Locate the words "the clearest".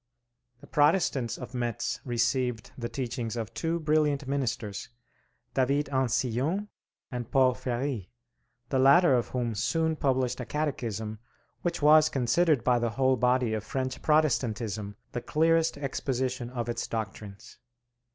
15.11-15.77